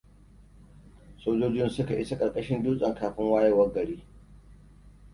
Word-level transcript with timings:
Sojojin 1.17 1.69
suka 1.69 1.95
isa 1.95 2.17
ƙarƙashin 2.17 2.63
dutsen 2.63 2.93
kafin 2.95 3.29
wayewar 3.31 3.71
gari. 3.73 4.03